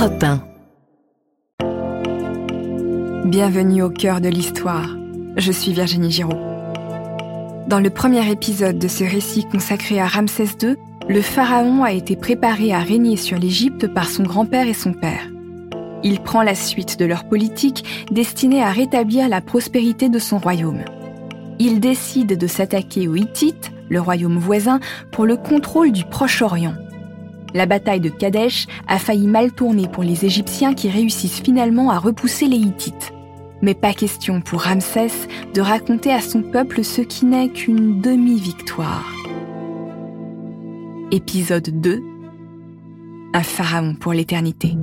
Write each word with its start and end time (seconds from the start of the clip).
Europe 0.00 0.24
1. 0.24 0.40
Bienvenue 3.26 3.82
au 3.82 3.90
cœur 3.90 4.22
de 4.22 4.30
l'histoire. 4.30 4.96
Je 5.36 5.52
suis 5.52 5.74
Virginie 5.74 6.10
Giraud. 6.10 6.38
Dans 7.68 7.80
le 7.80 7.90
premier 7.90 8.30
épisode 8.30 8.78
de 8.78 8.88
ce 8.88 9.04
récit 9.04 9.44
consacré 9.44 10.00
à 10.00 10.06
Ramsès 10.06 10.56
II, 10.62 10.76
le 11.06 11.20
pharaon 11.20 11.84
a 11.84 11.92
été 11.92 12.16
préparé 12.16 12.72
à 12.72 12.78
régner 12.78 13.18
sur 13.18 13.38
l'Égypte 13.38 13.88
par 13.88 14.08
son 14.08 14.22
grand-père 14.22 14.66
et 14.66 14.72
son 14.72 14.94
père. 14.94 15.28
Il 16.02 16.20
prend 16.20 16.42
la 16.42 16.54
suite 16.54 16.98
de 16.98 17.04
leur 17.04 17.24
politique 17.24 17.84
destinée 18.10 18.62
à 18.62 18.70
rétablir 18.70 19.28
la 19.28 19.42
prospérité 19.42 20.08
de 20.08 20.18
son 20.18 20.38
royaume. 20.38 20.82
Il 21.58 21.78
décide 21.78 22.38
de 22.38 22.46
s'attaquer 22.46 23.06
aux 23.06 23.16
Hittites, 23.16 23.70
le 23.90 24.00
royaume 24.00 24.38
voisin, 24.38 24.80
pour 25.12 25.26
le 25.26 25.36
contrôle 25.36 25.92
du 25.92 26.04
Proche-Orient. 26.06 26.76
La 27.54 27.66
bataille 27.66 28.00
de 28.00 28.08
Kadesh 28.08 28.66
a 28.86 28.98
failli 28.98 29.26
mal 29.26 29.52
tourner 29.52 29.88
pour 29.88 30.02
les 30.02 30.24
Égyptiens 30.24 30.72
qui 30.74 30.88
réussissent 30.88 31.40
finalement 31.40 31.90
à 31.90 31.98
repousser 31.98 32.46
les 32.46 32.56
Hittites. 32.56 33.12
Mais 33.62 33.74
pas 33.74 33.92
question 33.92 34.40
pour 34.40 34.62
Ramsès 34.62 35.10
de 35.52 35.60
raconter 35.60 36.12
à 36.12 36.20
son 36.20 36.42
peuple 36.42 36.84
ce 36.84 37.02
qui 37.02 37.26
n'est 37.26 37.48
qu'une 37.48 38.00
demi-victoire. 38.00 39.12
Épisode 41.10 41.80
2 41.80 42.00
Un 43.34 43.42
pharaon 43.42 43.94
pour 43.94 44.12
l'éternité. 44.12 44.76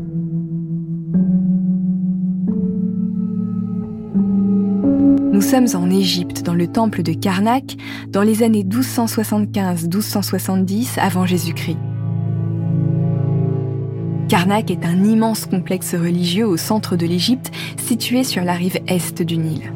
Nous 5.31 5.41
sommes 5.41 5.67
en 5.75 5.89
Égypte, 5.89 6.43
dans 6.43 6.55
le 6.55 6.67
temple 6.67 7.03
de 7.03 7.13
Karnak, 7.13 7.77
dans 8.09 8.23
les 8.23 8.43
années 8.43 8.63
1275-1270 8.63 10.99
avant 10.99 11.25
Jésus-Christ. 11.27 11.77
Karnak 14.29 14.71
est 14.71 14.85
un 14.85 15.05
immense 15.05 15.45
complexe 15.45 15.95
religieux 15.95 16.45
au 16.45 16.57
centre 16.57 16.97
de 16.97 17.05
l'Égypte, 17.05 17.49
situé 17.77 18.25
sur 18.25 18.43
la 18.43 18.53
rive 18.53 18.77
est 18.87 19.21
du 19.21 19.37
Nil. 19.37 19.71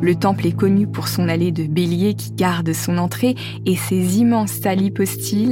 Le 0.00 0.14
temple 0.14 0.46
est 0.46 0.56
connu 0.56 0.86
pour 0.86 1.08
son 1.08 1.28
allée 1.28 1.50
de 1.50 1.64
béliers 1.64 2.14
qui 2.14 2.30
garde 2.32 2.72
son 2.72 2.98
entrée 2.98 3.34
et 3.66 3.74
ses 3.74 4.18
immenses 4.18 4.52
salles 4.52 4.92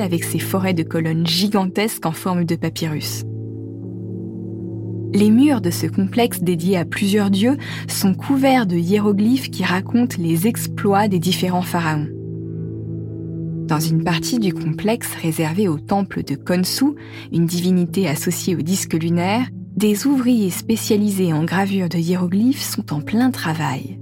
avec 0.01 0.23
ses 0.23 0.39
forêts 0.39 0.75
de 0.75 0.85
colonnes 0.85 1.27
gigantesques 1.27 2.07
en 2.07 2.13
forme 2.13 2.45
de 2.45 2.55
papyrus. 2.55 3.25
Les 5.13 5.31
murs 5.31 5.61
de 5.61 5.71
ce 5.71 5.89
complexe 5.89 6.41
dédié 6.41 6.77
à 6.77 6.85
plusieurs 6.85 7.31
dieux 7.31 7.57
sont 7.89 8.15
couverts 8.15 8.67
de 8.67 8.77
hiéroglyphes 8.77 9.51
qui 9.51 9.65
racontent 9.65 10.17
les 10.21 10.47
exploits 10.47 11.09
des 11.09 11.19
différents 11.19 11.63
pharaons. 11.63 12.20
Dans 13.71 13.79
une 13.79 14.03
partie 14.03 14.41
du 14.41 14.53
complexe 14.53 15.15
réservée 15.23 15.69
au 15.69 15.79
temple 15.79 16.25
de 16.25 16.35
Khonsu, 16.35 16.97
une 17.31 17.47
divinité 17.47 18.09
associée 18.09 18.57
au 18.57 18.63
disque 18.63 18.95
lunaire, 18.95 19.47
des 19.77 20.09
ouvriers 20.09 20.51
spécialisés 20.51 21.33
en 21.33 21.45
gravure 21.45 21.89
de 21.89 21.97
hiéroglyphes 21.97 22.65
sont 22.65 22.93
en 22.93 23.01
plein 23.01 23.31
travail. 23.31 24.01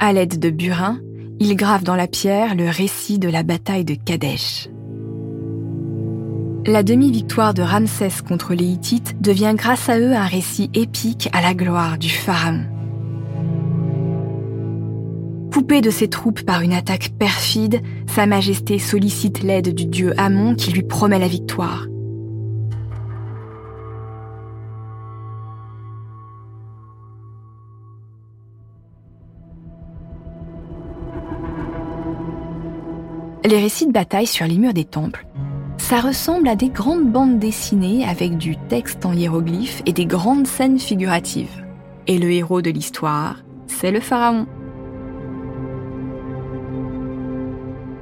À 0.00 0.12
l'aide 0.12 0.40
de 0.40 0.50
burins, 0.50 0.98
ils 1.38 1.54
gravent 1.54 1.84
dans 1.84 1.94
la 1.94 2.08
pierre 2.08 2.56
le 2.56 2.68
récit 2.68 3.20
de 3.20 3.28
la 3.28 3.44
bataille 3.44 3.84
de 3.84 3.94
Kadesh. 3.94 4.68
La 6.66 6.82
demi-victoire 6.82 7.54
de 7.54 7.62
Ramsès 7.62 8.24
contre 8.28 8.52
les 8.52 8.64
Hittites 8.64 9.22
devient 9.22 9.54
grâce 9.56 9.88
à 9.88 10.00
eux 10.00 10.12
un 10.12 10.26
récit 10.26 10.70
épique 10.74 11.28
à 11.32 11.40
la 11.40 11.54
gloire 11.54 11.98
du 11.98 12.10
pharaon. 12.10 12.64
Coupé 15.66 15.80
de 15.80 15.90
ses 15.90 16.06
troupes 16.06 16.42
par 16.42 16.60
une 16.60 16.72
attaque 16.72 17.10
perfide, 17.18 17.82
Sa 18.06 18.26
Majesté 18.26 18.78
sollicite 18.78 19.42
l'aide 19.42 19.74
du 19.74 19.86
dieu 19.86 20.14
Amon 20.16 20.54
qui 20.54 20.70
lui 20.70 20.84
promet 20.84 21.18
la 21.18 21.26
victoire. 21.26 21.88
Les 33.44 33.58
récits 33.58 33.88
de 33.88 33.92
bataille 33.92 34.28
sur 34.28 34.46
les 34.46 34.58
murs 34.58 34.72
des 34.72 34.84
temples, 34.84 35.26
ça 35.78 36.00
ressemble 36.00 36.46
à 36.46 36.54
des 36.54 36.68
grandes 36.68 37.10
bandes 37.10 37.40
dessinées 37.40 38.04
avec 38.04 38.38
du 38.38 38.56
texte 38.68 39.04
en 39.04 39.12
hiéroglyphes 39.12 39.82
et 39.84 39.92
des 39.92 40.06
grandes 40.06 40.46
scènes 40.46 40.78
figuratives. 40.78 41.66
Et 42.06 42.18
le 42.18 42.30
héros 42.30 42.62
de 42.62 42.70
l'histoire, 42.70 43.42
c'est 43.66 43.90
le 43.90 43.98
pharaon. 43.98 44.46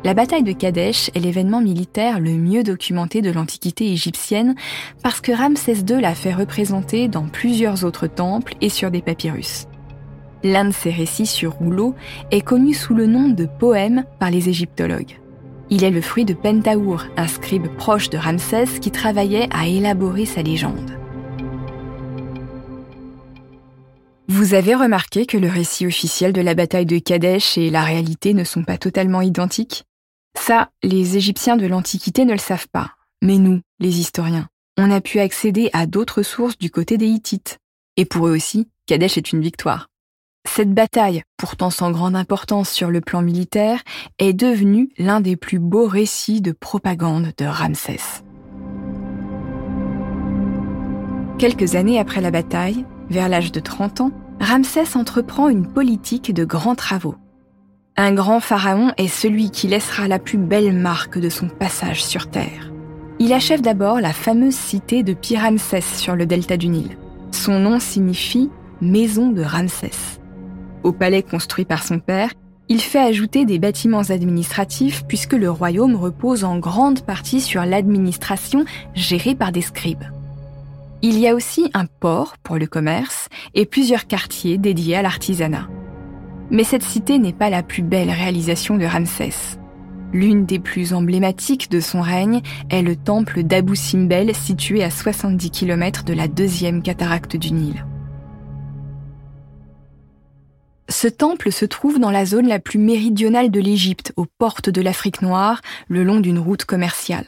La 0.04 0.12
bataille 0.12 0.42
de 0.42 0.52
Kadesh 0.52 1.10
est 1.14 1.20
l'événement 1.20 1.62
militaire 1.62 2.20
le 2.20 2.32
mieux 2.32 2.62
documenté 2.62 3.22
de 3.22 3.30
l'Antiquité 3.30 3.90
égyptienne 3.90 4.54
parce 5.02 5.22
que 5.22 5.32
Ramsès 5.32 5.78
II 5.88 5.98
l'a 5.98 6.14
fait 6.14 6.34
représenter 6.34 7.08
dans 7.08 7.26
plusieurs 7.26 7.84
autres 7.84 8.06
temples 8.06 8.52
et 8.60 8.68
sur 8.68 8.90
des 8.90 9.00
papyrus. 9.00 9.64
L'un 10.42 10.66
de 10.66 10.72
ces 10.72 10.90
récits 10.90 11.24
sur 11.24 11.52
rouleau 11.54 11.94
est 12.30 12.42
connu 12.42 12.74
sous 12.74 12.94
le 12.94 13.06
nom 13.06 13.30
de 13.30 13.46
poème 13.46 14.04
par 14.20 14.30
les 14.30 14.50
égyptologues. 14.50 15.18
Il 15.70 15.84
est 15.84 15.90
le 15.90 16.02
fruit 16.02 16.26
de 16.26 16.34
Pentaour, 16.34 17.04
un 17.16 17.26
scribe 17.26 17.68
proche 17.78 18.10
de 18.10 18.18
Ramsès 18.18 18.78
qui 18.82 18.90
travaillait 18.90 19.48
à 19.52 19.66
élaborer 19.68 20.26
sa 20.26 20.42
légende. 20.42 20.98
Vous 24.28 24.52
avez 24.52 24.74
remarqué 24.74 25.24
que 25.24 25.38
le 25.38 25.48
récit 25.48 25.86
officiel 25.86 26.34
de 26.34 26.42
la 26.42 26.54
bataille 26.54 26.84
de 26.84 26.98
Kadesh 26.98 27.56
et 27.56 27.70
la 27.70 27.84
réalité 27.84 28.34
ne 28.34 28.44
sont 28.44 28.64
pas 28.64 28.76
totalement 28.76 29.22
identiques? 29.22 29.86
Ça, 30.36 30.70
les 30.82 31.16
Égyptiens 31.16 31.56
de 31.56 31.66
l'Antiquité 31.66 32.24
ne 32.24 32.32
le 32.32 32.38
savent 32.38 32.68
pas. 32.68 32.92
Mais 33.22 33.38
nous, 33.38 33.60
les 33.80 34.00
historiens, 34.00 34.48
on 34.76 34.90
a 34.90 35.00
pu 35.00 35.20
accéder 35.20 35.70
à 35.72 35.86
d'autres 35.86 36.22
sources 36.22 36.58
du 36.58 36.70
côté 36.70 36.98
des 36.98 37.06
Hittites. 37.06 37.58
Et 37.96 38.04
pour 38.04 38.26
eux 38.26 38.34
aussi, 38.34 38.68
Kadesh 38.86 39.16
est 39.16 39.32
une 39.32 39.40
victoire. 39.40 39.88
Cette 40.46 40.74
bataille, 40.74 41.22
pourtant 41.38 41.70
sans 41.70 41.90
grande 41.90 42.16
importance 42.16 42.70
sur 42.70 42.90
le 42.90 43.00
plan 43.00 43.22
militaire, 43.22 43.82
est 44.18 44.34
devenue 44.34 44.90
l'un 44.98 45.20
des 45.20 45.36
plus 45.36 45.58
beaux 45.58 45.86
récits 45.86 46.42
de 46.42 46.52
propagande 46.52 47.32
de 47.38 47.46
Ramsès. 47.46 48.22
Quelques 51.38 51.74
années 51.74 51.98
après 51.98 52.20
la 52.20 52.30
bataille, 52.30 52.84
vers 53.08 53.28
l'âge 53.28 53.52
de 53.52 53.60
30 53.60 54.02
ans, 54.02 54.10
Ramsès 54.40 54.96
entreprend 54.96 55.48
une 55.48 55.66
politique 55.66 56.32
de 56.34 56.44
grands 56.44 56.74
travaux. 56.74 57.16
Un 57.96 58.12
grand 58.12 58.40
pharaon 58.40 58.92
est 58.96 59.06
celui 59.06 59.52
qui 59.52 59.68
laissera 59.68 60.08
la 60.08 60.18
plus 60.18 60.36
belle 60.36 60.72
marque 60.72 61.16
de 61.16 61.28
son 61.28 61.46
passage 61.46 62.04
sur 62.04 62.28
Terre. 62.28 62.72
Il 63.20 63.32
achève 63.32 63.60
d'abord 63.60 64.00
la 64.00 64.12
fameuse 64.12 64.56
cité 64.56 65.04
de 65.04 65.14
Pyramsès 65.14 65.80
sur 65.80 66.16
le 66.16 66.26
delta 66.26 66.56
du 66.56 66.66
Nil. 66.66 66.98
Son 67.30 67.60
nom 67.60 67.78
signifie 67.78 68.50
maison 68.80 69.30
de 69.30 69.42
Ramsès. 69.42 70.18
Au 70.82 70.90
palais 70.90 71.22
construit 71.22 71.64
par 71.64 71.84
son 71.84 72.00
père, 72.00 72.30
il 72.68 72.80
fait 72.80 72.98
ajouter 72.98 73.44
des 73.44 73.60
bâtiments 73.60 74.10
administratifs 74.10 75.04
puisque 75.06 75.34
le 75.34 75.48
royaume 75.48 75.94
repose 75.94 76.42
en 76.42 76.58
grande 76.58 77.02
partie 77.02 77.40
sur 77.40 77.64
l'administration 77.64 78.64
gérée 78.94 79.36
par 79.36 79.52
des 79.52 79.62
scribes. 79.62 80.04
Il 81.02 81.16
y 81.20 81.28
a 81.28 81.34
aussi 81.34 81.70
un 81.74 81.86
port 81.86 82.38
pour 82.42 82.56
le 82.56 82.66
commerce 82.66 83.28
et 83.54 83.66
plusieurs 83.66 84.08
quartiers 84.08 84.58
dédiés 84.58 84.96
à 84.96 85.02
l'artisanat. 85.02 85.68
Mais 86.50 86.64
cette 86.64 86.82
cité 86.82 87.18
n'est 87.18 87.32
pas 87.32 87.50
la 87.50 87.62
plus 87.62 87.82
belle 87.82 88.10
réalisation 88.10 88.76
de 88.76 88.84
Ramsès. 88.84 89.58
L'une 90.12 90.46
des 90.46 90.60
plus 90.60 90.94
emblématiques 90.94 91.70
de 91.70 91.80
son 91.80 92.00
règne 92.00 92.40
est 92.70 92.82
le 92.82 92.94
temple 92.94 93.42
d'Abou 93.42 93.74
Simbel 93.74 94.34
situé 94.34 94.84
à 94.84 94.90
70 94.90 95.50
km 95.50 96.04
de 96.04 96.14
la 96.14 96.28
deuxième 96.28 96.82
cataracte 96.82 97.36
du 97.36 97.52
Nil. 97.52 97.84
Ce 100.88 101.08
temple 101.08 101.50
se 101.50 101.64
trouve 101.64 101.98
dans 101.98 102.12
la 102.12 102.26
zone 102.26 102.46
la 102.46 102.60
plus 102.60 102.78
méridionale 102.78 103.50
de 103.50 103.58
l'Égypte, 103.58 104.12
aux 104.16 104.26
portes 104.38 104.70
de 104.70 104.80
l'Afrique 104.80 105.22
noire, 105.22 105.60
le 105.88 106.04
long 106.04 106.20
d'une 106.20 106.38
route 106.38 106.64
commerciale. 106.64 107.26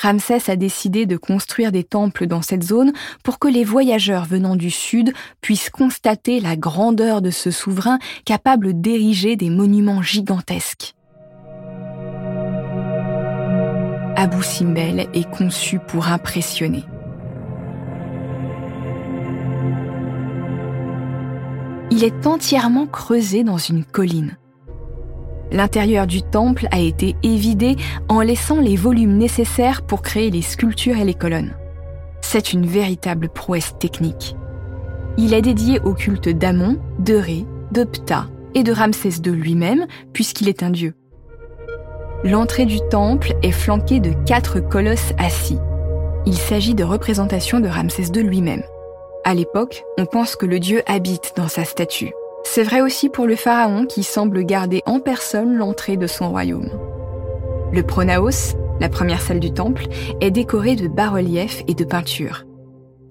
Ramsès 0.00 0.50
a 0.50 0.56
décidé 0.56 1.04
de 1.04 1.18
construire 1.18 1.72
des 1.72 1.84
temples 1.84 2.26
dans 2.26 2.40
cette 2.40 2.62
zone 2.62 2.92
pour 3.22 3.38
que 3.38 3.48
les 3.48 3.64
voyageurs 3.64 4.24
venant 4.24 4.56
du 4.56 4.70
sud 4.70 5.12
puissent 5.42 5.68
constater 5.68 6.40
la 6.40 6.56
grandeur 6.56 7.20
de 7.20 7.30
ce 7.30 7.50
souverain 7.50 7.98
capable 8.24 8.80
d'ériger 8.80 9.36
des 9.36 9.50
monuments 9.50 10.00
gigantesques. 10.00 10.94
Abou 14.16 14.42
Simbel 14.42 15.08
est 15.12 15.30
conçu 15.30 15.78
pour 15.78 16.08
impressionner. 16.08 16.84
Il 21.90 22.04
est 22.04 22.26
entièrement 22.26 22.86
creusé 22.86 23.44
dans 23.44 23.58
une 23.58 23.84
colline. 23.84 24.36
L'intérieur 25.52 26.06
du 26.06 26.22
temple 26.22 26.68
a 26.70 26.78
été 26.78 27.16
évidé 27.22 27.76
en 28.08 28.20
laissant 28.20 28.60
les 28.60 28.76
volumes 28.76 29.16
nécessaires 29.16 29.82
pour 29.82 30.02
créer 30.02 30.30
les 30.30 30.42
sculptures 30.42 30.96
et 30.96 31.04
les 31.04 31.14
colonnes. 31.14 31.54
C'est 32.20 32.52
une 32.52 32.66
véritable 32.66 33.28
prouesse 33.28 33.74
technique. 33.78 34.36
Il 35.18 35.34
est 35.34 35.42
dédié 35.42 35.80
au 35.80 35.94
culte 35.94 36.28
d'Amon, 36.28 36.78
de 37.00 37.14
Ré, 37.14 37.44
de 37.72 37.84
Ptah 37.84 38.26
et 38.54 38.62
de 38.62 38.72
Ramsès 38.72 39.20
II 39.24 39.32
lui-même, 39.32 39.86
puisqu'il 40.12 40.48
est 40.48 40.62
un 40.62 40.70
dieu. 40.70 40.94
L'entrée 42.22 42.66
du 42.66 42.78
temple 42.90 43.34
est 43.42 43.50
flanquée 43.50 43.98
de 43.98 44.12
quatre 44.26 44.60
colosses 44.60 45.12
assis. 45.18 45.58
il 46.26 46.36
s'agit 46.36 46.74
de 46.74 46.84
représentations 46.84 47.60
de 47.60 47.68
Ramsès 47.68 48.12
II 48.14 48.22
lui-même. 48.22 48.62
À 49.24 49.34
l'époque, 49.34 49.82
on 49.98 50.04
pense 50.04 50.36
que 50.36 50.46
le 50.46 50.60
dieu 50.60 50.82
habite 50.86 51.32
dans 51.36 51.48
sa 51.48 51.64
statue. 51.64 52.12
C'est 52.52 52.64
vrai 52.64 52.80
aussi 52.80 53.08
pour 53.08 53.28
le 53.28 53.36
pharaon 53.36 53.86
qui 53.86 54.02
semble 54.02 54.42
garder 54.42 54.82
en 54.84 54.98
personne 54.98 55.54
l'entrée 55.54 55.96
de 55.96 56.08
son 56.08 56.30
royaume. 56.30 56.68
Le 57.72 57.84
pronaos, 57.84 58.56
la 58.80 58.88
première 58.88 59.20
salle 59.20 59.38
du 59.38 59.52
temple, 59.52 59.86
est 60.20 60.32
décoré 60.32 60.74
de 60.74 60.88
bas-reliefs 60.88 61.62
et 61.68 61.74
de 61.74 61.84
peintures. 61.84 62.44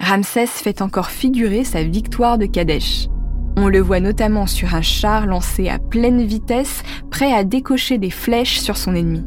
Ramsès 0.01 0.45
fait 0.47 0.81
encore 0.81 1.09
figurer 1.09 1.63
sa 1.63 1.83
victoire 1.83 2.38
de 2.38 2.47
Kadesh. 2.47 3.07
On 3.56 3.69
le 3.69 3.80
voit 3.80 4.01
notamment 4.01 4.45
sur 4.45 4.75
un 4.75 4.81
char 4.81 5.25
lancé 5.25 5.69
à 5.69 5.80
pleine 5.80 6.21
vitesse, 6.25 6.83
prêt 7.09 7.31
à 7.31 7.45
décocher 7.45 7.97
des 7.97 8.12
flèches 8.12 8.59
sur 8.59 8.75
son 8.75 8.94
ennemi. 8.94 9.24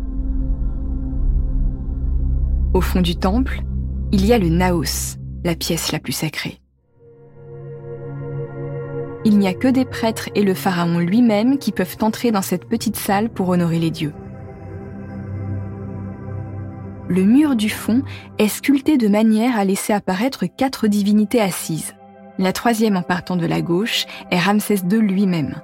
Au 2.74 2.82
fond 2.82 3.00
du 3.00 3.16
temple, 3.16 3.62
il 4.12 4.26
y 4.26 4.34
a 4.34 4.38
le 4.38 4.50
Naos, 4.50 5.16
la 5.42 5.54
pièce 5.54 5.90
la 5.90 6.00
plus 6.00 6.12
sacrée. 6.12 6.61
Il 9.24 9.38
n'y 9.38 9.46
a 9.46 9.54
que 9.54 9.68
des 9.68 9.84
prêtres 9.84 10.28
et 10.34 10.42
le 10.42 10.54
pharaon 10.54 10.98
lui-même 10.98 11.58
qui 11.58 11.70
peuvent 11.70 11.96
entrer 12.00 12.32
dans 12.32 12.42
cette 12.42 12.64
petite 12.64 12.96
salle 12.96 13.28
pour 13.28 13.48
honorer 13.48 13.78
les 13.78 13.90
dieux. 13.90 14.12
Le 17.08 17.22
mur 17.22 17.56
du 17.56 17.68
fond 17.68 18.02
est 18.38 18.48
sculpté 18.48 18.96
de 18.96 19.08
manière 19.08 19.56
à 19.56 19.64
laisser 19.64 19.92
apparaître 19.92 20.46
quatre 20.46 20.88
divinités 20.88 21.40
assises. 21.40 21.94
La 22.38 22.52
troisième 22.52 22.96
en 22.96 23.02
partant 23.02 23.36
de 23.36 23.46
la 23.46 23.60
gauche 23.60 24.06
est 24.30 24.38
Ramsès 24.38 24.80
II 24.90 24.98
lui-même. 24.98 25.60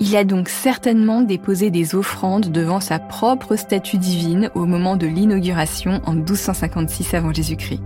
Il 0.00 0.16
a 0.16 0.24
donc 0.24 0.48
certainement 0.48 1.22
déposé 1.22 1.70
des 1.70 1.94
offrandes 1.94 2.50
devant 2.50 2.80
sa 2.80 2.98
propre 2.98 3.56
statue 3.56 3.98
divine 3.98 4.50
au 4.54 4.66
moment 4.66 4.96
de 4.96 5.06
l'inauguration 5.06 6.00
en 6.04 6.14
1256 6.14 7.14
avant 7.14 7.32
Jésus-Christ. 7.32 7.82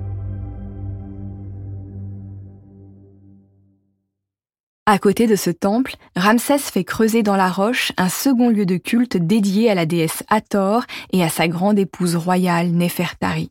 À 4.88 5.00
côté 5.00 5.26
de 5.26 5.34
ce 5.34 5.50
temple, 5.50 5.96
Ramsès 6.14 6.58
fait 6.58 6.84
creuser 6.84 7.24
dans 7.24 7.34
la 7.34 7.50
roche 7.50 7.90
un 7.96 8.08
second 8.08 8.50
lieu 8.50 8.66
de 8.66 8.76
culte 8.76 9.16
dédié 9.16 9.68
à 9.68 9.74
la 9.74 9.84
déesse 9.84 10.22
Hathor 10.28 10.84
et 11.12 11.24
à 11.24 11.28
sa 11.28 11.48
grande 11.48 11.76
épouse 11.76 12.14
royale 12.14 12.68
Nefertari. 12.70 13.50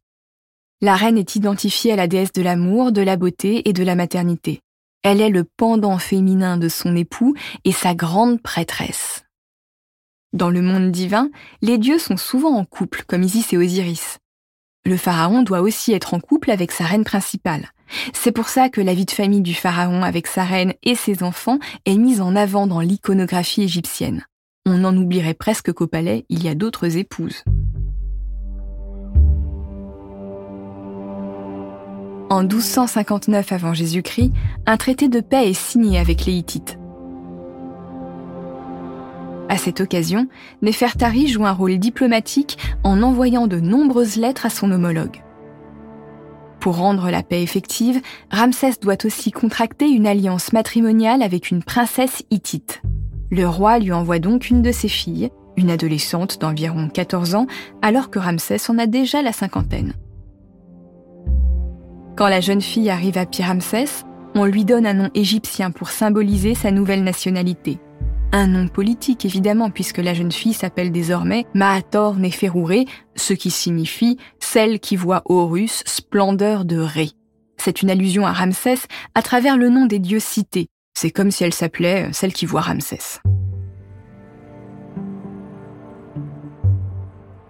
La 0.80 0.96
reine 0.96 1.18
est 1.18 1.36
identifiée 1.36 1.92
à 1.92 1.98
la 1.98 2.08
déesse 2.08 2.32
de 2.32 2.42
l'amour, 2.42 2.94
de 2.94 3.02
la 3.02 3.18
beauté 3.18 3.68
et 3.68 3.74
de 3.74 3.84
la 3.84 3.96
maternité. 3.96 4.62
Elle 5.04 5.20
est 5.20 5.30
le 5.30 5.44
pendant 5.44 5.98
féminin 5.98 6.56
de 6.56 6.70
son 6.70 6.96
époux 6.96 7.36
et 7.66 7.74
sa 7.74 7.94
grande 7.96 8.42
prêtresse. 8.42 9.26
Dans 10.32 10.50
le 10.50 10.62
monde 10.62 10.90
divin, 10.90 11.30
les 11.62 11.78
dieux 11.78 12.00
sont 12.00 12.18
souvent 12.18 12.56
en 12.56 12.64
couple, 12.64 13.04
comme 13.08 13.24
Isis 13.24 13.52
et 13.52 13.58
Osiris. 13.58 14.20
Le 14.86 14.96
pharaon 14.96 15.44
doit 15.44 15.62
aussi 15.62 15.92
être 15.92 16.14
en 16.14 16.22
couple 16.22 16.50
avec 16.50 16.72
sa 16.72 16.86
reine 16.86 17.04
principale. 17.04 17.72
C'est 18.14 18.32
pour 18.32 18.50
ça 18.50 18.70
que 18.70 18.82
la 18.82 18.94
vie 18.94 19.06
de 19.06 19.12
famille 19.12 19.42
du 19.42 19.54
pharaon 19.54 20.04
avec 20.04 20.28
sa 20.28 20.44
reine 20.44 20.74
et 20.84 20.96
ses 20.96 21.24
enfants 21.24 21.60
est 21.86 21.98
mise 21.98 22.22
en 22.22 22.36
avant 22.36 22.68
dans 22.68 22.82
l'iconographie 22.82 23.64
égyptienne. 23.64 24.26
On 24.66 24.84
en 24.84 24.98
oublierait 24.98 25.36
presque 25.36 25.72
qu'au 25.74 25.88
palais, 25.88 26.26
il 26.30 26.44
y 26.44 26.50
a 26.50 26.56
d'autres 26.56 26.98
épouses. 26.98 27.44
En 32.32 32.42
1259 32.42 33.52
avant 33.52 33.74
Jésus-Christ, 33.76 34.32
un 34.66 34.78
traité 34.78 35.08
de 35.08 35.20
paix 35.20 35.50
est 35.50 35.54
signé 35.54 36.00
avec 36.00 36.26
les 36.26 36.34
Hittites. 36.34 36.80
À 39.48 39.58
cette 39.58 39.80
occasion, 39.80 40.28
Nefertari 40.64 41.28
joue 41.28 41.46
un 41.46 41.52
rôle 41.52 41.78
diplomatique 41.78 42.58
en 42.84 43.04
envoyant 43.04 43.46
de 43.46 43.60
nombreuses 43.60 44.16
lettres 44.16 44.48
à 44.48 44.50
son 44.50 44.72
homologue. 44.72 45.22
Pour 46.66 46.78
rendre 46.78 47.12
la 47.12 47.22
paix 47.22 47.44
effective, 47.44 48.02
Ramsès 48.32 48.72
doit 48.82 49.06
aussi 49.06 49.30
contracter 49.30 49.88
une 49.88 50.08
alliance 50.08 50.52
matrimoniale 50.52 51.22
avec 51.22 51.52
une 51.52 51.62
princesse 51.62 52.24
hittite. 52.32 52.82
Le 53.30 53.48
roi 53.48 53.78
lui 53.78 53.92
envoie 53.92 54.18
donc 54.18 54.50
une 54.50 54.64
de 54.64 54.72
ses 54.72 54.88
filles, 54.88 55.30
une 55.58 55.70
adolescente 55.70 56.42
d'environ 56.42 56.90
14 56.90 57.36
ans, 57.36 57.46
alors 57.84 58.10
que 58.10 58.18
Ramsès 58.18 58.58
en 58.68 58.80
a 58.80 58.88
déjà 58.88 59.22
la 59.22 59.32
cinquantaine. 59.32 59.94
Quand 62.18 62.30
la 62.30 62.42
jeune 62.42 62.62
fille 62.62 62.90
arrive 62.90 63.20
à 63.20 63.28
Pi-Ramsès, 63.28 64.04
on 64.34 64.46
lui 64.46 64.66
donne 64.66 64.88
un 64.88 64.96
nom 64.96 65.12
égyptien 65.14 65.70
pour 65.70 65.90
symboliser 65.90 66.56
sa 66.56 66.72
nouvelle 66.72 67.04
nationalité. 67.04 67.78
Un 68.38 68.48
nom 68.48 68.68
politique 68.68 69.24
évidemment, 69.24 69.70
puisque 69.70 70.00
la 70.00 70.14
jeune 70.14 70.34
fille 70.34 70.52
s'appelle 70.52 70.92
désormais 70.92 71.46
Maator 71.54 72.16
Neferouré, 72.16 72.86
ce 73.16 73.32
qui 73.32 73.50
signifie 73.50 74.18
celle 74.42 74.82
qui 74.82 74.98
voit 74.98 75.22
Horus, 75.24 75.84
splendeur 75.86 76.66
de 76.66 76.78
Ré. 76.78 77.12
C'est 77.56 77.82
une 77.82 77.90
allusion 77.90 78.28
à 78.28 78.34
Ramsès 78.34 78.80
à 79.14 79.22
travers 79.22 79.56
le 79.56 79.70
nom 79.70 79.86
des 79.86 80.00
dieux 80.00 80.20
cités. 80.20 80.68
C'est 80.94 81.12
comme 81.12 81.32
si 81.32 81.46
elle 81.46 81.54
s'appelait 81.54 82.10
celle 82.12 82.34
qui 82.34 82.46
voit 82.46 82.60
Ramsès. 82.60 83.22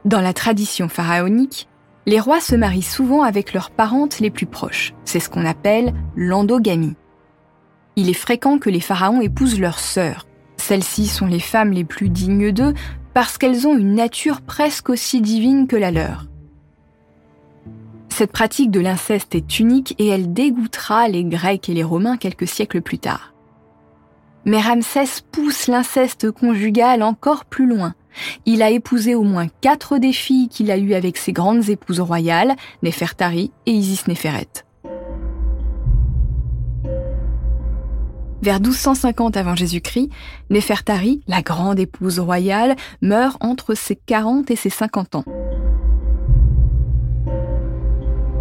Dans 0.05 0.21
la 0.21 0.33
tradition 0.33 0.87
pharaonique, 0.87 1.67
les 2.05 2.19
rois 2.19 2.41
se 2.41 2.55
marient 2.55 2.83
souvent 2.83 3.23
avec 3.23 3.53
leurs 3.53 3.71
parentes 3.71 4.19
les 4.19 4.29
plus 4.29 4.45
proches. 4.45 4.93
C'est 5.03 5.19
ce 5.19 5.31
qu'on 5.31 5.47
appelle 5.47 5.95
l'endogamie. 6.15 6.93
Il 7.95 8.07
est 8.07 8.13
fréquent 8.13 8.59
que 8.59 8.69
les 8.69 8.81
pharaons 8.81 9.21
épousent 9.21 9.59
leurs 9.59 9.79
sœurs, 9.79 10.27
celles-ci 10.65 11.05
sont 11.05 11.27
les 11.27 11.39
femmes 11.39 11.71
les 11.71 11.83
plus 11.83 12.09
dignes 12.09 12.51
d'eux 12.51 12.73
parce 13.13 13.37
qu'elles 13.37 13.67
ont 13.67 13.77
une 13.77 13.93
nature 13.93 14.41
presque 14.41 14.89
aussi 14.89 15.21
divine 15.21 15.67
que 15.67 15.75
la 15.75 15.91
leur. 15.91 16.25
Cette 18.09 18.31
pratique 18.31 18.71
de 18.71 18.79
l'inceste 18.79 19.35
est 19.35 19.59
unique 19.59 19.93
et 19.99 20.07
elle 20.07 20.33
dégoûtera 20.33 21.07
les 21.07 21.23
Grecs 21.23 21.69
et 21.69 21.73
les 21.75 21.83
Romains 21.83 22.17
quelques 22.17 22.47
siècles 22.47 22.81
plus 22.81 22.97
tard. 22.97 23.33
Mais 24.45 24.59
Ramsès 24.59 25.21
pousse 25.31 25.67
l'inceste 25.67 26.31
conjugal 26.31 27.03
encore 27.03 27.45
plus 27.45 27.67
loin. 27.67 27.93
Il 28.47 28.63
a 28.63 28.71
épousé 28.71 29.13
au 29.13 29.23
moins 29.23 29.47
quatre 29.61 29.99
des 29.99 30.13
filles 30.13 30.49
qu'il 30.49 30.71
a 30.71 30.77
eues 30.77 30.93
avec 30.95 31.17
ses 31.17 31.33
grandes 31.33 31.69
épouses 31.69 31.99
royales, 31.99 32.55
Nefertari 32.81 33.51
et 33.67 33.71
Isis 33.71 34.07
Népheret. 34.07 34.65
Vers 38.41 38.59
1250 38.59 39.37
avant 39.37 39.55
Jésus-Christ, 39.55 40.09
Nefertari, 40.49 41.21
la 41.27 41.41
grande 41.41 41.79
épouse 41.79 42.19
royale, 42.19 42.75
meurt 43.01 43.37
entre 43.41 43.73
ses 43.73 43.95
40 43.95 44.51
et 44.51 44.55
ses 44.55 44.69
50 44.69 45.15
ans. 45.15 45.25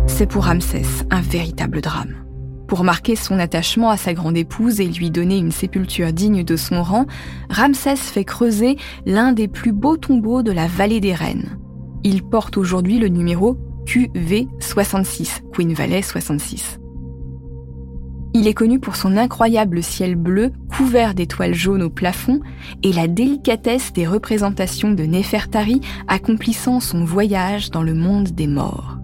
C'est 0.06 0.26
pour 0.26 0.44
Ramsès 0.44 0.82
un 1.10 1.20
véritable 1.20 1.80
drame. 1.80 2.14
Pour 2.68 2.84
marquer 2.84 3.14
son 3.14 3.38
attachement 3.38 3.90
à 3.90 3.96
sa 3.96 4.14
grande 4.14 4.36
épouse 4.36 4.80
et 4.80 4.86
lui 4.86 5.10
donner 5.10 5.38
une 5.38 5.52
sépulture 5.52 6.12
digne 6.12 6.44
de 6.44 6.56
son 6.56 6.82
rang, 6.82 7.06
Ramsès 7.50 7.96
fait 7.96 8.24
creuser 8.24 8.76
l'un 9.06 9.32
des 9.32 9.48
plus 9.48 9.72
beaux 9.72 9.96
tombeaux 9.96 10.42
de 10.42 10.52
la 10.52 10.66
vallée 10.66 11.00
des 11.00 11.14
reines. 11.14 11.58
Il 12.04 12.22
porte 12.22 12.56
aujourd'hui 12.56 12.98
le 12.98 13.08
numéro 13.08 13.58
QV66, 13.86 15.42
Queen 15.52 15.74
Valley 15.74 16.02
66. 16.02 16.78
Il 18.36 18.48
est 18.48 18.54
connu 18.54 18.80
pour 18.80 18.96
son 18.96 19.16
incroyable 19.16 19.80
ciel 19.80 20.16
bleu 20.16 20.50
couvert 20.68 21.14
d'étoiles 21.14 21.54
jaunes 21.54 21.84
au 21.84 21.88
plafond 21.88 22.40
et 22.82 22.92
la 22.92 23.06
délicatesse 23.06 23.92
des 23.92 24.08
représentations 24.08 24.90
de 24.90 25.04
Nefertari 25.04 25.80
accomplissant 26.08 26.80
son 26.80 27.04
voyage 27.04 27.70
dans 27.70 27.84
le 27.84 27.94
monde 27.94 28.30
des 28.30 28.48
morts. 28.48 28.98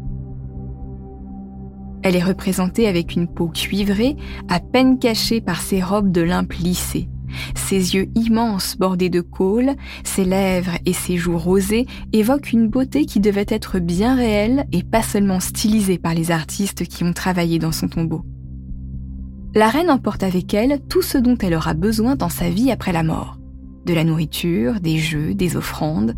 Elle 2.02 2.16
est 2.16 2.24
représentée 2.24 2.88
avec 2.88 3.14
une 3.14 3.28
peau 3.28 3.46
cuivrée, 3.46 4.16
à 4.48 4.58
peine 4.58 4.98
cachée 4.98 5.40
par 5.40 5.60
ses 5.60 5.80
robes 5.80 6.10
de 6.10 6.22
lin 6.22 6.42
plissées. 6.42 7.08
Ses 7.54 7.94
yeux 7.94 8.08
immenses 8.16 8.76
bordés 8.76 9.10
de 9.10 9.20
côle, 9.20 9.76
ses 10.02 10.24
lèvres 10.24 10.76
et 10.86 10.92
ses 10.92 11.16
joues 11.16 11.38
rosées 11.38 11.86
évoquent 12.12 12.52
une 12.52 12.68
beauté 12.68 13.04
qui 13.04 13.20
devait 13.20 13.46
être 13.46 13.78
bien 13.78 14.16
réelle 14.16 14.66
et 14.72 14.82
pas 14.82 15.02
seulement 15.02 15.38
stylisée 15.38 15.98
par 15.98 16.14
les 16.14 16.32
artistes 16.32 16.84
qui 16.84 17.04
ont 17.04 17.12
travaillé 17.12 17.60
dans 17.60 17.70
son 17.70 17.86
tombeau. 17.86 18.24
La 19.52 19.68
reine 19.68 19.90
emporte 19.90 20.22
avec 20.22 20.54
elle 20.54 20.80
tout 20.88 21.02
ce 21.02 21.18
dont 21.18 21.36
elle 21.38 21.54
aura 21.54 21.74
besoin 21.74 22.14
dans 22.14 22.28
sa 22.28 22.48
vie 22.48 22.70
après 22.70 22.92
la 22.92 23.02
mort. 23.02 23.36
De 23.84 23.92
la 23.92 24.04
nourriture, 24.04 24.80
des 24.80 24.98
jeux, 24.98 25.34
des 25.34 25.56
offrandes. 25.56 26.14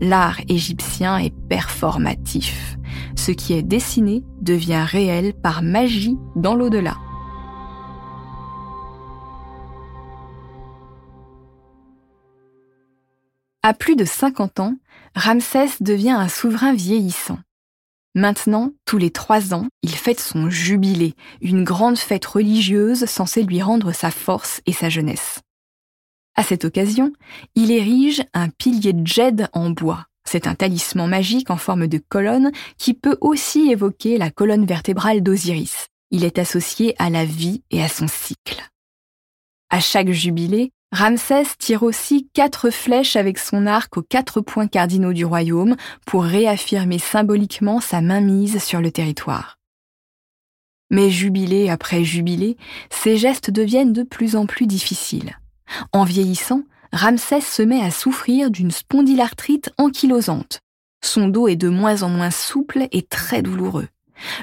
L'art 0.00 0.40
égyptien 0.48 1.18
est 1.18 1.34
performatif. 1.50 2.78
Ce 3.16 3.32
qui 3.32 3.52
est 3.52 3.62
dessiné 3.62 4.24
devient 4.40 4.82
réel 4.86 5.34
par 5.34 5.62
magie 5.62 6.16
dans 6.36 6.54
l'au-delà. 6.54 6.96
À 13.62 13.74
plus 13.74 13.94
de 13.94 14.06
50 14.06 14.58
ans, 14.60 14.76
Ramsès 15.14 15.68
devient 15.82 16.16
un 16.18 16.28
souverain 16.28 16.72
vieillissant. 16.72 17.38
Maintenant, 18.14 18.72
tous 18.86 18.98
les 18.98 19.10
trois 19.10 19.54
ans, 19.54 19.68
il 19.82 19.94
fête 19.94 20.18
son 20.18 20.50
jubilé, 20.50 21.14
une 21.40 21.62
grande 21.62 21.98
fête 21.98 22.26
religieuse 22.26 23.04
censée 23.04 23.44
lui 23.44 23.62
rendre 23.62 23.92
sa 23.92 24.10
force 24.10 24.60
et 24.66 24.72
sa 24.72 24.88
jeunesse. 24.88 25.40
À 26.34 26.42
cette 26.42 26.64
occasion, 26.64 27.12
il 27.54 27.70
érige 27.70 28.22
un 28.34 28.48
pilier 28.48 28.92
de 28.92 29.06
jed 29.06 29.48
en 29.52 29.70
bois, 29.70 30.06
C'est 30.24 30.46
un 30.46 30.54
talisman 30.54 31.08
magique 31.08 31.50
en 31.50 31.56
forme 31.56 31.86
de 31.86 31.98
colonne 31.98 32.52
qui 32.78 32.94
peut 32.94 33.16
aussi 33.20 33.70
évoquer 33.70 34.18
la 34.18 34.30
colonne 34.30 34.66
vertébrale 34.66 35.22
d'Osiris. 35.22 35.86
Il 36.10 36.24
est 36.24 36.38
associé 36.38 36.94
à 36.98 37.10
la 37.10 37.24
vie 37.24 37.62
et 37.70 37.82
à 37.82 37.88
son 37.88 38.06
cycle. 38.08 38.62
À 39.70 39.80
chaque 39.80 40.10
jubilé, 40.10 40.72
Ramsès 40.92 41.44
tire 41.58 41.84
aussi 41.84 42.28
quatre 42.34 42.70
flèches 42.70 43.14
avec 43.14 43.38
son 43.38 43.66
arc 43.66 43.96
aux 43.96 44.02
quatre 44.02 44.40
points 44.40 44.66
cardinaux 44.66 45.12
du 45.12 45.24
royaume 45.24 45.76
pour 46.04 46.24
réaffirmer 46.24 46.98
symboliquement 46.98 47.80
sa 47.80 48.00
mainmise 48.00 48.62
sur 48.62 48.80
le 48.80 48.90
territoire. 48.90 49.56
Mais 50.90 51.08
jubilé 51.10 51.70
après 51.70 52.02
jubilé, 52.02 52.56
ces 52.90 53.16
gestes 53.16 53.52
deviennent 53.52 53.92
de 53.92 54.02
plus 54.02 54.34
en 54.34 54.46
plus 54.46 54.66
difficiles. 54.66 55.38
En 55.92 56.02
vieillissant, 56.02 56.62
Ramsès 56.92 57.42
se 57.42 57.62
met 57.62 57.80
à 57.80 57.92
souffrir 57.92 58.50
d'une 58.50 58.72
spondylarthrite 58.72 59.70
ankylosante. 59.78 60.58
Son 61.04 61.28
dos 61.28 61.46
est 61.46 61.56
de 61.56 61.68
moins 61.68 62.02
en 62.02 62.08
moins 62.08 62.32
souple 62.32 62.88
et 62.90 63.02
très 63.02 63.42
douloureux. 63.42 63.86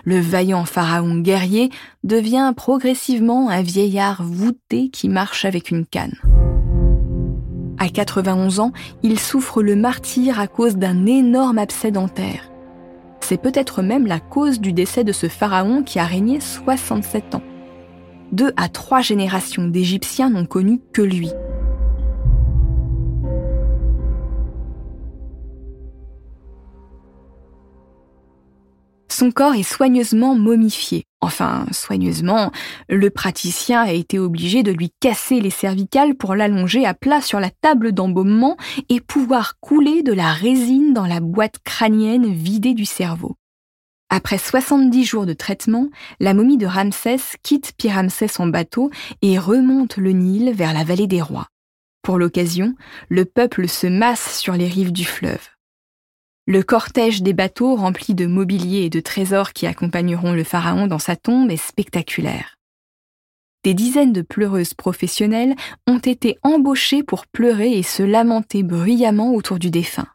Le 0.06 0.20
vaillant 0.20 0.66
pharaon 0.66 1.20
guerrier 1.20 1.70
devient 2.06 2.54
progressivement 2.56 3.50
un 3.50 3.62
vieillard 3.62 4.24
voûté 4.24 4.90
qui 4.90 5.10
marche 5.10 5.44
avec 5.44 5.70
une 5.70 5.86
canne. 5.86 6.16
À 7.80 7.90
91 7.90 8.60
ans, 8.60 8.72
il 9.04 9.20
souffre 9.20 9.62
le 9.62 9.76
martyr 9.76 10.40
à 10.40 10.48
cause 10.48 10.78
d'un 10.78 11.06
énorme 11.06 11.60
abcès 11.60 11.92
dentaire. 11.92 12.50
C'est 13.20 13.42
peut-être 13.42 13.82
même 13.82 14.08
la 14.08 14.20
cause 14.20 14.60
du 14.60 14.74
décès 14.74 15.04
de 15.04 15.12
ce 15.12 15.28
pharaon 15.28 15.84
qui 15.84 16.00
a 16.00 16.06
régné 16.06 16.40
67 16.40 17.36
ans. 17.36 17.44
Deux 18.32 18.52
à 18.58 18.68
trois 18.68 19.02
générations 19.02 19.68
d'Égyptiens 19.68 20.30
n'ont 20.30 20.46
connu 20.46 20.82
que 20.94 21.02
lui. 21.02 21.30
Son 29.10 29.32
corps 29.32 29.56
est 29.56 29.64
soigneusement 29.64 30.36
momifié. 30.36 31.07
Enfin, 31.20 31.66
soigneusement, 31.72 32.52
le 32.90 33.10
praticien 33.10 33.82
a 33.82 33.92
été 33.92 34.20
obligé 34.20 34.62
de 34.62 34.72
lui 34.72 34.92
casser 35.00 35.42
les 35.42 35.50
cervicales 35.50 36.16
pour 36.16 36.36
l'allonger 36.36 36.86
à 36.86 36.94
plat 36.94 37.22
sur 37.22 37.40
la 37.40 37.50
table 37.50 37.92
d'embaumement 37.92 38.56
et 38.90 39.02
pouvoir 39.02 39.60
couler 39.60 40.04
de 40.04 40.14
la 40.14 40.32
résine 40.32 40.94
dans 40.94 41.08
la 41.08 41.20
boîte 41.20 41.58
crânienne 41.64 42.32
vidée 42.32 42.76
du 42.76 42.86
cerveau. 42.86 43.36
Après 44.10 44.38
70 44.38 45.04
jours 45.04 45.26
de 45.26 45.34
traitement, 45.34 45.90
la 46.20 46.34
momie 46.34 46.58
de 46.58 46.68
Ramsès 46.68 47.18
quitte 47.44 47.74
Pyramsès 47.78 48.40
en 48.40 48.48
bateau 48.48 48.90
et 49.22 49.40
remonte 49.40 49.98
le 49.98 50.12
Nil 50.12 50.54
vers 50.54 50.74
la 50.74 50.84
vallée 50.84 51.08
des 51.08 51.22
rois. 51.22 51.48
Pour 52.04 52.20
l'occasion, 52.20 52.76
le 53.10 53.26
peuple 53.26 53.68
se 53.68 53.88
masse 53.88 54.40
sur 54.40 54.54
les 54.54 54.68
rives 54.68 54.94
du 54.94 55.04
fleuve. 55.04 55.57
Le 56.50 56.64
cortège 56.64 57.24
des 57.24 57.34
bateaux 57.34 57.76
remplis 57.76 58.16
de 58.16 58.26
mobilier 58.26 58.84
et 58.84 58.90
de 58.90 59.02
trésors 59.02 59.52
qui 59.52 59.68
accompagneront 59.68 60.32
le 60.32 60.46
pharaon 60.46 60.88
dans 60.88 60.98
sa 60.98 61.18
tombe 61.18 61.52
est 61.52 61.58
spectaculaire. 61.58 62.56
Des 63.66 63.74
dizaines 63.74 64.14
de 64.14 64.22
pleureuses 64.22 64.74
professionnelles 64.74 65.56
ont 65.88 65.98
été 65.98 66.38
embauchées 66.44 67.04
pour 67.04 67.28
pleurer 67.28 67.74
et 67.74 67.84
se 67.84 68.02
lamenter 68.02 68.64
bruyamment 68.64 69.34
autour 69.34 69.60
du 69.60 69.72
défunt. 69.72 70.08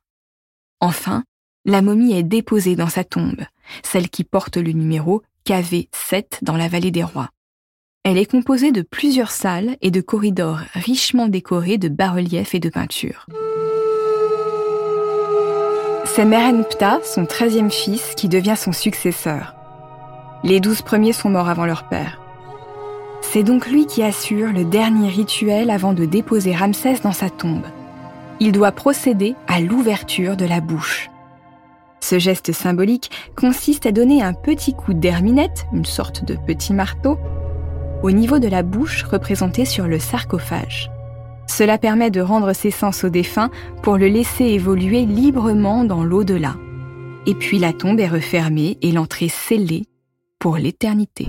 Enfin, 0.81 1.23
la 1.67 1.83
momie 1.83 2.15
est 2.15 2.23
déposée 2.23 2.77
dans 2.77 2.89
sa 2.89 3.05
tombe, 3.05 3.43
celle 3.83 4.09
qui 4.09 4.25
porte 4.25 4.57
le 4.57 4.73
numéro 4.73 5.23
KV7 5.47 6.39
dans 6.41 6.57
la 6.57 6.69
vallée 6.69 6.91
des 6.91 7.05
rois. 7.05 7.29
Elle 8.05 8.17
est 8.17 8.25
composée 8.25 8.73
de 8.73 8.81
plusieurs 8.81 9.33
salles 9.33 9.77
et 9.83 9.91
de 9.91 10.01
corridors 10.01 10.61
richement 10.73 11.29
décorés 11.29 11.77
de 11.77 11.89
bas-reliefs 11.89 12.55
et 12.55 12.61
de 12.61 12.71
peintures. 12.71 13.27
C'est 16.14 16.26
Merenptah, 16.26 17.00
son 17.04 17.25
treizième 17.25 17.71
fils, 17.71 18.12
qui 18.14 18.28
devient 18.28 18.57
son 18.59 18.73
successeur. 18.73 19.54
Les 20.45 20.61
douze 20.61 20.83
premiers 20.83 21.14
sont 21.14 21.31
morts 21.31 21.49
avant 21.49 21.64
leur 21.64 21.88
père. 21.88 22.21
C'est 23.23 23.42
donc 23.42 23.66
lui 23.66 23.87
qui 23.87 24.02
assure 24.02 24.52
le 24.52 24.64
dernier 24.64 25.09
rituel 25.09 25.71
avant 25.71 25.95
de 25.95 26.04
déposer 26.04 26.54
Ramsès 26.54 26.97
dans 27.02 27.12
sa 27.12 27.31
tombe. 27.31 27.64
Il 28.40 28.52
doit 28.52 28.73
procéder 28.73 29.37
à 29.49 29.61
l'ouverture 29.61 30.37
de 30.37 30.45
la 30.45 30.61
bouche. 30.61 31.09
Ce 32.00 32.19
geste 32.19 32.52
symbolique 32.52 33.11
consiste 33.35 33.87
à 33.87 33.92
donner 33.92 34.23
un 34.23 34.35
petit 34.35 34.75
coup 34.75 34.92
d'herminette, 34.92 35.64
une 35.73 35.87
sorte 35.87 36.26
de 36.26 36.37
petit 36.37 36.75
marteau, 36.75 37.16
au 38.02 38.11
niveau 38.11 38.38
de 38.38 38.49
la 38.49 38.62
bouche 38.62 39.04
représentée 39.04 39.64
sur 39.64 39.87
le 39.87 39.99
sarcophage. 39.99 40.92
Cela 41.54 41.76
permet 41.76 42.11
de 42.11 42.23
rendre 42.23 42.54
ses 42.54 42.71
sens 42.71 43.04
au 43.04 43.11
défunt 43.11 43.50
pour 43.82 43.99
le 43.99 44.09
laisser 44.09 44.44
évoluer 44.44 45.04
librement 45.04 45.85
dans 45.85 46.02
l'au-delà. 46.02 46.56
Et 47.26 47.35
puis 47.35 47.59
la 47.59 47.75
tombe 47.75 48.00
est 48.00 48.09
refermée 48.09 48.78
et 48.80 48.90
l'entrée 48.90 49.28
scellée 49.28 49.85
pour 50.38 50.56
l'éternité. 50.56 51.28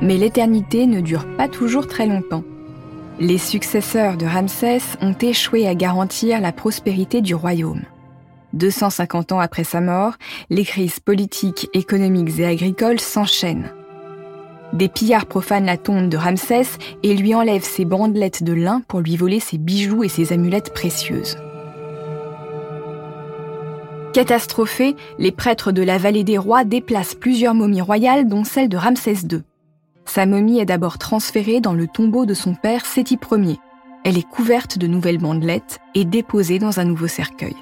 Mais 0.00 0.16
l'éternité 0.16 0.86
ne 0.86 1.00
dure 1.00 1.26
pas 1.36 1.48
toujours 1.48 1.88
très 1.88 2.06
longtemps. 2.06 2.44
Les 3.18 3.38
successeurs 3.38 4.16
de 4.16 4.26
Ramsès 4.26 4.78
ont 5.00 5.16
échoué 5.20 5.66
à 5.66 5.74
garantir 5.74 6.40
la 6.40 6.52
prospérité 6.52 7.20
du 7.20 7.34
royaume. 7.34 7.82
250 8.52 9.32
ans 9.32 9.40
après 9.40 9.64
sa 9.64 9.80
mort, 9.80 10.14
les 10.50 10.64
crises 10.64 11.00
politiques, 11.00 11.68
économiques 11.74 12.38
et 12.38 12.46
agricoles 12.46 13.00
s'enchaînent. 13.00 13.72
Des 14.72 14.88
pillards 14.88 15.26
profanent 15.26 15.64
la 15.64 15.76
tombe 15.76 16.08
de 16.08 16.16
Ramsès 16.16 16.78
et 17.02 17.14
lui 17.16 17.34
enlèvent 17.34 17.64
ses 17.64 17.84
bandelettes 17.84 18.42
de 18.42 18.52
lin 18.52 18.82
pour 18.86 19.00
lui 19.00 19.16
voler 19.16 19.40
ses 19.40 19.58
bijoux 19.58 20.04
et 20.04 20.08
ses 20.08 20.32
amulettes 20.32 20.74
précieuses. 20.74 21.36
Catastrophés, 24.12 24.96
les 25.18 25.32
prêtres 25.32 25.72
de 25.72 25.82
la 25.82 25.98
vallée 25.98 26.24
des 26.24 26.38
rois 26.38 26.64
déplacent 26.64 27.14
plusieurs 27.14 27.54
momies 27.54 27.80
royales, 27.80 28.26
dont 28.26 28.44
celle 28.44 28.68
de 28.68 28.76
Ramsès 28.76 29.26
II. 29.30 29.42
Sa 30.06 30.26
momie 30.26 30.58
est 30.58 30.64
d'abord 30.64 30.98
transférée 30.98 31.60
dans 31.60 31.74
le 31.74 31.86
tombeau 31.86 32.26
de 32.26 32.34
son 32.34 32.54
père 32.54 32.86
Séti 32.86 33.18
Ier. 33.30 33.58
Elle 34.04 34.18
est 34.18 34.28
couverte 34.28 34.78
de 34.78 34.86
nouvelles 34.86 35.18
bandelettes 35.18 35.80
et 35.94 36.04
déposée 36.04 36.58
dans 36.58 36.80
un 36.80 36.84
nouveau 36.84 37.06
cercueil. 37.06 37.56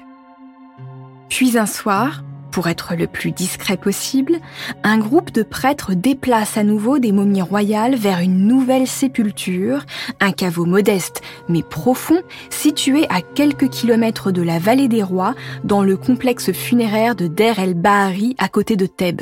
Puis 1.29 1.57
un 1.57 1.65
soir, 1.65 2.23
pour 2.57 2.69
être 2.69 2.95
le 2.95 3.05
plus 3.05 3.31
discret 3.31 3.77
possible, 3.77 4.39
un 4.81 4.97
groupe 4.97 5.31
de 5.31 5.43
prêtres 5.43 5.93
déplace 5.93 6.57
à 6.57 6.63
nouveau 6.63 6.97
des 6.97 7.11
momies 7.11 7.43
royales 7.43 7.93
vers 7.93 8.17
une 8.17 8.47
nouvelle 8.47 8.87
sépulture, 8.87 9.85
un 10.19 10.31
caveau 10.31 10.65
modeste 10.65 11.21
mais 11.49 11.61
profond, 11.61 12.19
situé 12.49 13.05
à 13.11 13.21
quelques 13.21 13.69
kilomètres 13.69 14.31
de 14.31 14.41
la 14.41 14.57
vallée 14.57 14.87
des 14.87 15.03
rois, 15.03 15.35
dans 15.65 15.83
le 15.83 15.97
complexe 15.97 16.51
funéraire 16.51 17.13
de 17.13 17.27
Der 17.27 17.59
el-Bahari 17.59 18.35
à 18.39 18.47
côté 18.47 18.75
de 18.75 18.87
Thèbes. 18.87 19.21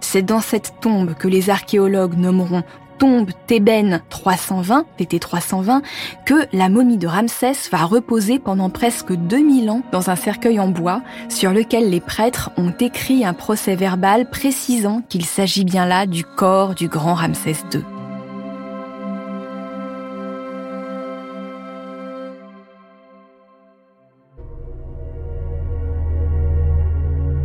C'est 0.00 0.22
dans 0.22 0.40
cette 0.40 0.74
tombe 0.80 1.14
que 1.14 1.26
les 1.26 1.50
archéologues 1.50 2.16
nommeront 2.16 2.62
tombe 2.98 3.30
Thébène 3.46 4.02
320, 4.10 4.84
TT 4.96 5.18
320, 5.18 5.82
que 6.24 6.46
la 6.52 6.68
momie 6.68 6.98
de 6.98 7.06
Ramsès 7.06 7.68
va 7.70 7.84
reposer 7.84 8.38
pendant 8.38 8.70
presque 8.70 9.12
2000 9.12 9.70
ans 9.70 9.82
dans 9.92 10.10
un 10.10 10.16
cercueil 10.16 10.60
en 10.60 10.68
bois 10.68 11.02
sur 11.28 11.52
lequel 11.52 11.90
les 11.90 12.00
prêtres 12.00 12.50
ont 12.56 12.72
écrit 12.80 13.24
un 13.24 13.34
procès 13.34 13.76
verbal 13.76 14.28
précisant 14.28 15.02
qu'il 15.08 15.24
s'agit 15.24 15.64
bien 15.64 15.86
là 15.86 16.06
du 16.06 16.24
corps 16.24 16.74
du 16.74 16.88
grand 16.88 17.14
Ramsès 17.14 17.56
II. 17.72 17.97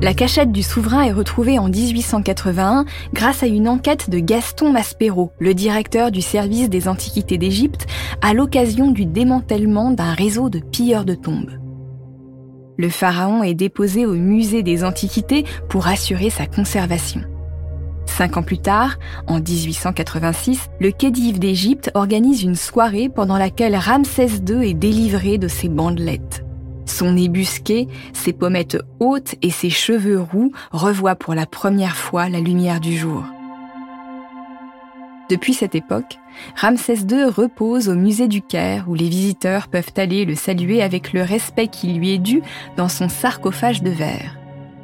La 0.04 0.14
cachette 0.14 0.52
du 0.52 0.64
souverain 0.64 1.04
est 1.04 1.14
retrouvée 1.14 1.58
en 1.58 1.70
1881 1.70 2.84
grâce 3.14 3.42
à 3.42 3.48
une 3.48 3.70
enquête 3.70 4.10
de 4.10 4.20
Gaston 4.20 4.70
Maspero, 4.70 5.32
le 5.40 5.54
directeur 5.54 6.12
du 6.12 6.22
service 6.22 6.70
des 6.70 6.90
antiquités 6.90 7.38
d'Égypte, 7.38 7.86
à 8.22 8.34
l'occasion 8.34 8.92
du 8.92 9.06
démantèlement 9.06 9.92
d'un 9.92 10.14
réseau 10.14 10.50
de 10.50 10.60
pilleurs 10.60 11.06
de 11.06 11.16
tombes. 11.16 11.52
Le 12.78 12.90
pharaon 12.90 13.44
est 13.44 13.54
déposé 13.54 14.06
au 14.06 14.16
musée 14.16 14.62
des 14.62 14.84
antiquités 14.84 15.46
pour 15.70 15.88
assurer 15.88 16.30
sa 16.30 16.48
conservation. 16.48 17.22
Cinq 18.06 18.36
ans 18.36 18.44
plus 18.44 18.60
tard, 18.60 19.00
en 19.28 19.40
1886, 19.40 20.68
le 20.82 20.92
Khedive 20.92 21.40
d'Égypte 21.40 21.92
organise 21.94 22.44
une 22.44 22.56
soirée 22.56 23.08
pendant 23.08 23.38
laquelle 23.38 23.78
Ramsès 23.78 24.42
II 24.46 24.70
est 24.70 24.74
délivré 24.74 25.38
de 25.38 25.48
ses 25.48 25.70
bandelettes. 25.70 26.44
Son 26.86 27.14
nez 27.14 27.30
busqué, 27.30 27.88
ses 28.14 28.34
pommettes 28.34 28.78
hautes 29.00 29.36
et 29.42 29.52
ses 29.52 29.70
cheveux 29.70 30.20
roux 30.20 30.52
revoient 30.72 31.16
pour 31.16 31.34
la 31.34 31.46
première 31.46 31.96
fois 31.96 32.30
la 32.30 32.40
lumière 32.40 32.80
du 32.80 32.98
jour. 32.98 33.24
Depuis 35.30 35.54
cette 35.54 35.74
époque, 35.74 36.20
Ramsès 36.56 37.00
II 37.10 37.24
repose 37.24 37.88
au 37.88 37.96
musée 37.96 38.28
du 38.28 38.42
Caire 38.42 38.86
où 38.90 38.94
les 38.94 39.08
visiteurs 39.08 39.68
peuvent 39.68 39.94
aller 39.96 40.26
le 40.26 40.36
saluer 40.36 40.84
avec 40.84 41.14
le 41.14 41.22
respect 41.22 41.68
qui 41.68 41.94
lui 41.94 42.14
est 42.14 42.20
dû 42.20 42.42
dans 42.76 42.90
son 42.90 43.08
sarcophage 43.08 43.82
de 43.82 43.90
verre. 43.90 44.38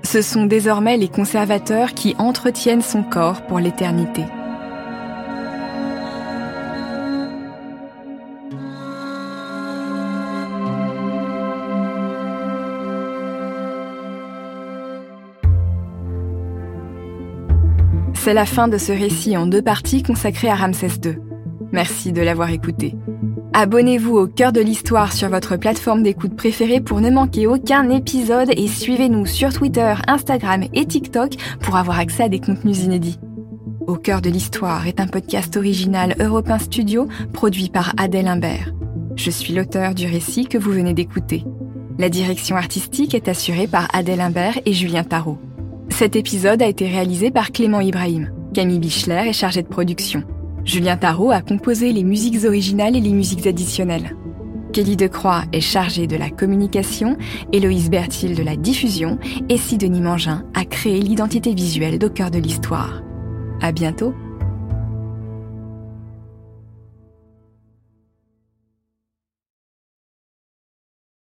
Ce 0.03 0.21
sont 0.21 0.45
désormais 0.45 0.97
les 0.97 1.09
conservateurs 1.09 1.93
qui 1.93 2.15
entretiennent 2.17 2.81
son 2.81 3.03
corps 3.03 3.45
pour 3.45 3.59
l'éternité. 3.59 4.23
C'est 18.21 18.33
la 18.33 18.45
fin 18.45 18.67
de 18.67 18.77
ce 18.77 18.91
récit 18.91 19.37
en 19.37 19.47
deux 19.47 19.61
parties 19.61 20.03
consacré 20.03 20.49
à 20.49 20.55
Ramsès 20.55 20.89
II. 21.05 21.19
Merci 21.71 22.11
de 22.11 22.21
l'avoir 22.21 22.49
écouté. 22.49 22.93
Abonnez-vous 23.53 24.17
au 24.17 24.27
cœur 24.27 24.51
de 24.51 24.59
l'histoire 24.59 25.13
sur 25.13 25.29
votre 25.29 25.55
plateforme 25.55 26.03
d'écoute 26.03 26.35
préférée 26.35 26.81
pour 26.81 26.99
ne 26.99 27.11
manquer 27.11 27.47
aucun 27.47 27.89
épisode 27.89 28.51
et 28.57 28.67
suivez-nous 28.67 29.25
sur 29.25 29.53
Twitter, 29.53 29.93
Instagram 30.07 30.65
et 30.73 30.85
TikTok 30.85 31.35
pour 31.61 31.77
avoir 31.77 31.97
accès 31.97 32.23
à 32.23 32.29
des 32.29 32.41
contenus 32.41 32.83
inédits. 32.83 33.19
Au 33.87 33.95
cœur 33.95 34.19
de 34.19 34.29
l'histoire 34.29 34.85
est 34.85 34.99
un 34.99 35.07
podcast 35.07 35.55
original 35.55 36.13
Europain 36.19 36.59
Studio 36.59 37.07
produit 37.31 37.69
par 37.69 37.93
Adèle 37.95 38.27
Imbert. 38.27 38.73
Je 39.15 39.31
suis 39.31 39.53
l'auteur 39.53 39.95
du 39.95 40.07
récit 40.07 40.45
que 40.45 40.57
vous 40.57 40.71
venez 40.71 40.93
d'écouter. 40.93 41.45
La 41.97 42.09
direction 42.09 42.57
artistique 42.57 43.15
est 43.15 43.29
assurée 43.29 43.67
par 43.67 43.87
Adèle 43.93 44.19
Imbert 44.19 44.59
et 44.65 44.73
Julien 44.73 45.05
Tarot. 45.05 45.39
Cet 45.89 46.15
épisode 46.15 46.61
a 46.61 46.67
été 46.67 46.87
réalisé 46.87 47.31
par 47.31 47.51
Clément 47.51 47.81
Ibrahim. 47.81 48.31
Camille 48.53 48.79
Bichler 48.79 49.23
est 49.27 49.33
chargée 49.33 49.63
de 49.63 49.67
production. 49.67 50.23
Julien 50.65 50.97
Tarot 50.97 51.31
a 51.31 51.41
composé 51.41 51.91
les 51.91 52.03
musiques 52.03 52.45
originales 52.45 52.95
et 52.95 53.01
les 53.01 53.13
musiques 53.13 53.47
additionnelles. 53.47 54.15
Kelly 54.71 54.95
Decroix 54.95 55.43
est 55.51 55.61
chargée 55.61 56.07
de 56.07 56.15
la 56.15 56.29
communication, 56.29 57.17
Héloïse 57.51 57.89
Bertil 57.89 58.35
de 58.35 58.43
la 58.43 58.55
diffusion 58.55 59.17
et 59.49 59.57
Sidonie 59.57 60.01
Mangin 60.01 60.45
a 60.53 60.63
créé 60.63 61.01
l'identité 61.01 61.53
visuelle 61.53 61.97
d'au 61.97 62.09
cœur 62.09 62.29
de 62.29 62.39
l'histoire. 62.39 63.01
À 63.61 63.71
bientôt! 63.71 64.13